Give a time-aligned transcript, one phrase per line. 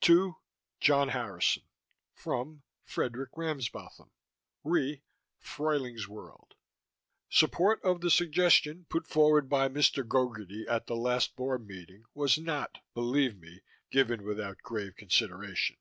[0.00, 0.36] TO:
[0.80, 1.64] John Harrison
[2.14, 3.26] FROM: Fredk.
[3.36, 4.08] Ramsbotham
[4.64, 5.02] RE:
[5.38, 6.54] Fruyling's World...
[7.28, 10.02] Support of the suggestion put forward by Mr.
[10.02, 13.60] Gogarty at the last Board meeting was not, believe me,
[13.90, 15.76] given without grave consideration.